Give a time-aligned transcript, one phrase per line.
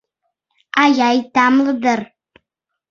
[0.81, 1.99] «Ай-ай, тамле дыр!